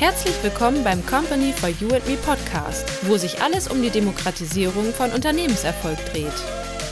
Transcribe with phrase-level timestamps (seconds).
[0.00, 4.94] Herzlich willkommen beim Company for You and Me Podcast, wo sich alles um die Demokratisierung
[4.94, 6.32] von Unternehmenserfolg dreht.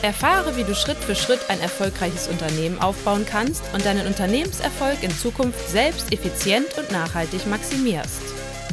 [0.02, 5.10] Erfahre, wie du Schritt für Schritt ein erfolgreiches Unternehmen aufbauen kannst und deinen Unternehmenserfolg in
[5.10, 8.20] Zukunft selbst effizient und nachhaltig maximierst.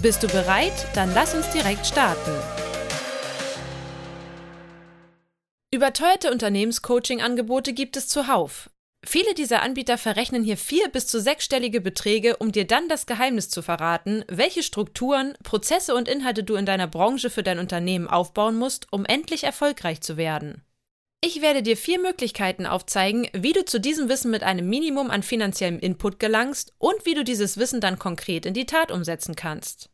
[0.02, 0.86] Bist du bereit?
[0.96, 2.32] Dann lass uns direkt starten.
[5.74, 8.70] Überteuerte Unternehmenscoaching-Angebote gibt es zuhauf.
[9.08, 13.50] Viele dieser Anbieter verrechnen hier vier bis zu sechsstellige Beträge, um dir dann das Geheimnis
[13.50, 18.56] zu verraten, welche Strukturen, Prozesse und Inhalte du in deiner Branche für dein Unternehmen aufbauen
[18.56, 20.64] musst, um endlich erfolgreich zu werden.
[21.24, 25.24] Ich werde dir vier Möglichkeiten aufzeigen, wie du zu diesem Wissen mit einem Minimum an
[25.24, 29.90] finanziellem Input gelangst und wie du dieses Wissen dann konkret in die Tat umsetzen kannst.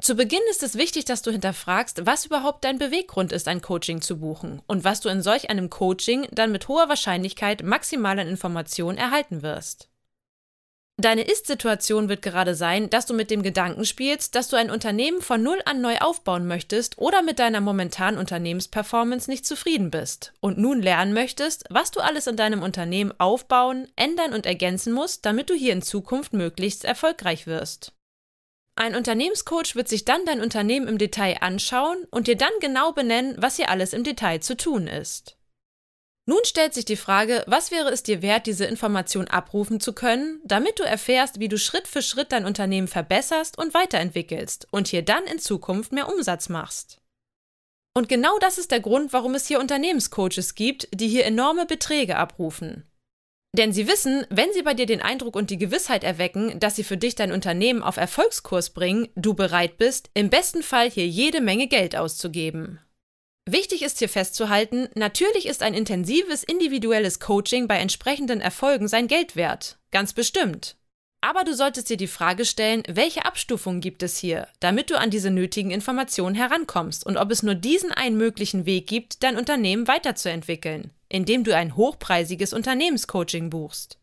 [0.00, 4.00] Zu Beginn ist es wichtig, dass du hinterfragst, was überhaupt dein Beweggrund ist, ein Coaching
[4.00, 8.28] zu buchen und was du in solch einem Coaching dann mit hoher Wahrscheinlichkeit maximal an
[8.28, 9.90] Informationen erhalten wirst.
[11.00, 15.20] Deine Ist-Situation wird gerade sein, dass du mit dem Gedanken spielst, dass du ein Unternehmen
[15.20, 20.58] von Null an neu aufbauen möchtest oder mit deiner momentanen Unternehmensperformance nicht zufrieden bist und
[20.58, 25.50] nun lernen möchtest, was du alles in deinem Unternehmen aufbauen, ändern und ergänzen musst, damit
[25.50, 27.92] du hier in Zukunft möglichst erfolgreich wirst.
[28.78, 33.34] Ein Unternehmenscoach wird sich dann dein Unternehmen im Detail anschauen und dir dann genau benennen,
[33.36, 35.36] was hier alles im Detail zu tun ist.
[36.26, 40.40] Nun stellt sich die Frage, was wäre es dir wert, diese Information abrufen zu können,
[40.44, 45.02] damit du erfährst, wie du Schritt für Schritt dein Unternehmen verbesserst und weiterentwickelst und hier
[45.02, 47.00] dann in Zukunft mehr Umsatz machst.
[47.96, 52.16] Und genau das ist der Grund, warum es hier Unternehmenscoaches gibt, die hier enorme Beträge
[52.16, 52.88] abrufen.
[53.56, 56.84] Denn sie wissen, wenn sie bei dir den Eindruck und die Gewissheit erwecken, dass sie
[56.84, 61.40] für dich dein Unternehmen auf Erfolgskurs bringen, du bereit bist, im besten Fall hier jede
[61.40, 62.80] Menge Geld auszugeben.
[63.48, 69.36] Wichtig ist hier festzuhalten, natürlich ist ein intensives individuelles Coaching bei entsprechenden Erfolgen sein Geld
[69.36, 69.78] wert.
[69.90, 70.76] Ganz bestimmt.
[71.22, 75.10] Aber du solltest dir die Frage stellen, welche Abstufungen gibt es hier, damit du an
[75.10, 79.88] diese nötigen Informationen herankommst und ob es nur diesen einen möglichen Weg gibt, dein Unternehmen
[79.88, 83.98] weiterzuentwickeln indem du ein hochpreisiges Unternehmenscoaching buchst.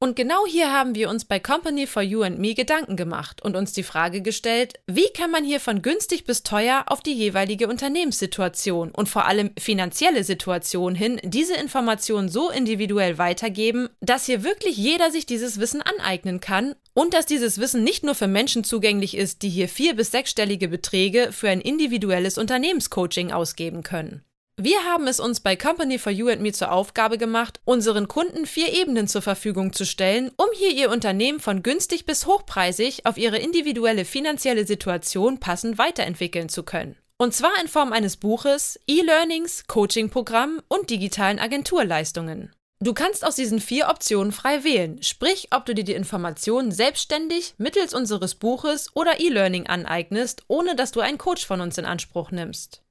[0.00, 3.56] Und genau hier haben wir uns bei Company for You and Me Gedanken gemacht und
[3.56, 7.66] uns die Frage gestellt, wie kann man hier von günstig bis teuer auf die jeweilige
[7.66, 14.76] Unternehmenssituation und vor allem finanzielle Situation hin diese Informationen so individuell weitergeben, dass hier wirklich
[14.76, 19.16] jeder sich dieses Wissen aneignen kann und dass dieses Wissen nicht nur für Menschen zugänglich
[19.16, 24.22] ist, die hier vier bis sechsstellige Beträge für ein individuelles Unternehmenscoaching ausgeben können.
[24.60, 28.44] Wir haben es uns bei Company for You and Me zur Aufgabe gemacht, unseren Kunden
[28.44, 33.18] vier Ebenen zur Verfügung zu stellen, um hier ihr Unternehmen von günstig bis hochpreisig auf
[33.18, 36.96] ihre individuelle finanzielle Situation passend weiterentwickeln zu können.
[37.18, 42.50] Und zwar in Form eines Buches, E-Learnings, Coaching-Programm und digitalen Agenturleistungen.
[42.80, 47.54] Du kannst aus diesen vier Optionen frei wählen, sprich, ob du dir die Informationen selbstständig
[47.58, 52.32] mittels unseres Buches oder E-Learning aneignest, ohne dass du einen Coach von uns in Anspruch
[52.32, 52.82] nimmst.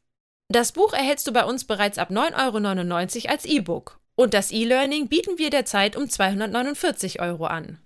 [0.50, 5.10] Das Buch erhältst du bei uns bereits ab 9,99 Euro als E-Book und das E-Learning
[5.10, 7.80] bieten wir derzeit um 249 Euro an.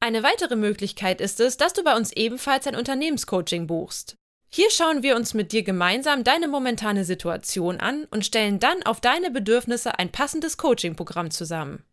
[0.00, 4.16] Eine weitere Möglichkeit ist es, dass du bei uns ebenfalls ein Unternehmenscoaching buchst.
[4.48, 9.00] Hier schauen wir uns mit dir gemeinsam deine momentane Situation an und stellen dann auf
[9.00, 11.84] deine Bedürfnisse ein passendes Coachingprogramm zusammen.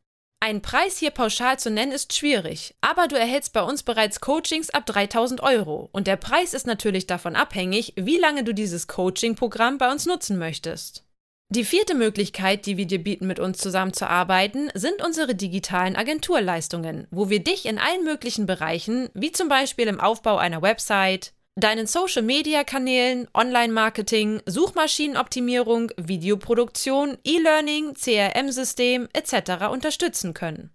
[0.44, 4.72] Einen Preis hier pauschal zu nennen ist schwierig, aber du erhältst bei uns bereits Coachings
[4.72, 9.78] ab 3000 Euro und der Preis ist natürlich davon abhängig, wie lange du dieses Coaching-Programm
[9.78, 11.06] bei uns nutzen möchtest.
[11.48, 17.30] Die vierte Möglichkeit, die wir dir bieten, mit uns zusammenzuarbeiten, sind unsere digitalen Agenturleistungen, wo
[17.30, 23.28] wir dich in allen möglichen Bereichen, wie zum Beispiel im Aufbau einer Website, deinen Social-Media-Kanälen,
[23.34, 29.68] Online-Marketing, Suchmaschinenoptimierung, Videoproduktion, E-Learning, CRM-System etc.
[29.72, 30.72] unterstützen können.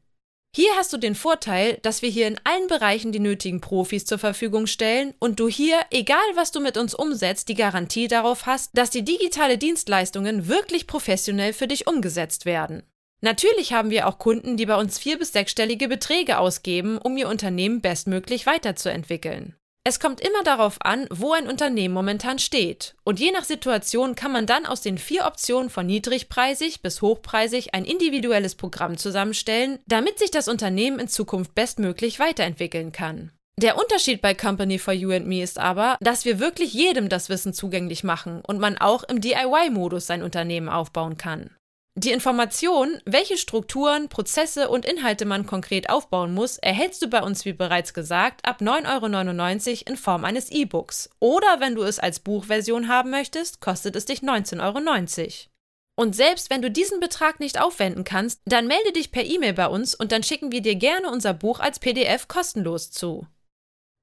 [0.56, 4.18] Hier hast du den Vorteil, dass wir hier in allen Bereichen die nötigen Profis zur
[4.18, 8.70] Verfügung stellen und du hier, egal was du mit uns umsetzt, die Garantie darauf hast,
[8.76, 12.82] dass die digitale Dienstleistungen wirklich professionell für dich umgesetzt werden.
[13.20, 17.28] Natürlich haben wir auch Kunden, die bei uns vier- bis sechsstellige Beträge ausgeben, um ihr
[17.28, 19.57] Unternehmen bestmöglich weiterzuentwickeln.
[19.88, 22.94] Es kommt immer darauf an, wo ein Unternehmen momentan steht.
[23.04, 27.72] Und je nach Situation kann man dann aus den vier Optionen von niedrigpreisig bis hochpreisig
[27.72, 33.32] ein individuelles Programm zusammenstellen, damit sich das Unternehmen in Zukunft bestmöglich weiterentwickeln kann.
[33.56, 37.30] Der Unterschied bei Company for You and Me ist aber, dass wir wirklich jedem das
[37.30, 41.56] Wissen zugänglich machen und man auch im DIY-Modus sein Unternehmen aufbauen kann.
[41.98, 47.44] Die Information, welche Strukturen, Prozesse und Inhalte man konkret aufbauen muss, erhältst du bei uns,
[47.44, 51.10] wie bereits gesagt, ab 9,99 Euro in Form eines E-Books.
[51.18, 55.48] Oder wenn du es als Buchversion haben möchtest, kostet es dich 19,90 Euro.
[55.96, 59.66] Und selbst wenn du diesen Betrag nicht aufwenden kannst, dann melde dich per E-Mail bei
[59.66, 63.26] uns und dann schicken wir dir gerne unser Buch als PDF kostenlos zu.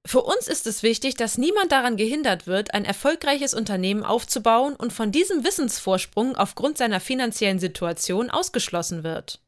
[0.07, 4.93] Für uns ist es wichtig, dass niemand daran gehindert wird, ein erfolgreiches Unternehmen aufzubauen und
[4.93, 9.41] von diesem Wissensvorsprung aufgrund seiner finanziellen Situation ausgeschlossen wird.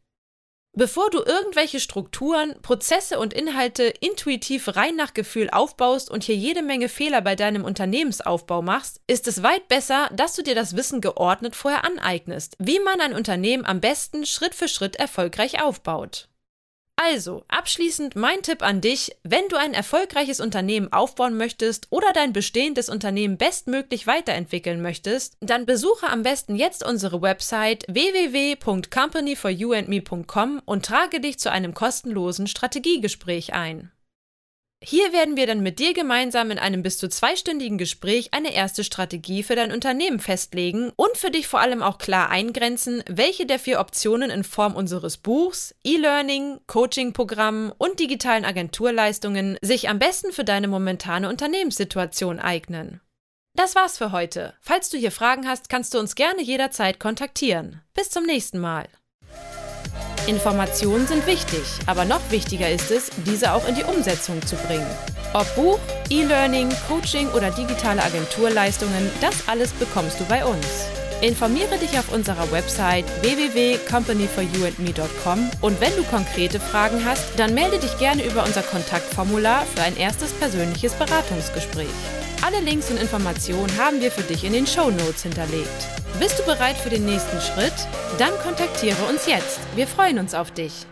[0.74, 6.62] Bevor du irgendwelche Strukturen, Prozesse und Inhalte intuitiv rein nach Gefühl aufbaust und hier jede
[6.62, 11.02] Menge Fehler bei deinem Unternehmensaufbau machst, ist es weit besser, dass du dir das Wissen
[11.02, 16.30] geordnet vorher aneignest, wie man ein Unternehmen am besten Schritt für Schritt erfolgreich aufbaut.
[17.00, 22.34] Also, abschließend mein Tipp an dich, wenn du ein erfolgreiches Unternehmen aufbauen möchtest oder dein
[22.34, 31.20] bestehendes Unternehmen bestmöglich weiterentwickeln möchtest, dann besuche am besten jetzt unsere Website www.companyforyouandme.com und trage
[31.20, 33.92] dich zu einem kostenlosen Strategiegespräch ein.
[34.84, 38.84] Hier werden wir dann mit dir gemeinsam in einem bis zu zweistündigen Gespräch eine erste
[38.84, 43.58] Strategie für dein Unternehmen festlegen und für dich vor allem auch klar eingrenzen, welche der
[43.58, 50.44] vier Optionen in Form unseres Buchs, E-Learning, Coaching-Programmen und digitalen Agenturleistungen sich am besten für
[50.44, 53.02] deine momentane Unternehmenssituation eignen.
[53.56, 54.54] Das war's für heute.
[54.62, 57.82] Falls du hier Fragen hast, kannst du uns gerne jederzeit kontaktieren.
[57.96, 58.88] Bis zum nächsten Mal.
[60.28, 64.86] Informationen sind wichtig, aber noch wichtiger ist es, diese auch in die Umsetzung zu bringen.
[65.34, 65.80] Ob Buch,
[66.10, 70.66] E-Learning, Coaching oder digitale Agenturleistungen, das alles bekommst du bei uns.
[71.22, 77.98] Informiere dich auf unserer Website www.companyforyouandme.com und wenn du konkrete Fragen hast, dann melde dich
[77.98, 81.88] gerne über unser Kontaktformular für ein erstes persönliches Beratungsgespräch.
[82.44, 85.88] Alle Links und Informationen haben wir für dich in den Show Notes hinterlegt.
[86.20, 87.74] Bist du bereit für den nächsten Schritt?
[88.20, 89.60] Dann kontaktiere uns jetzt.
[89.76, 90.86] Wir freuen uns auf dich.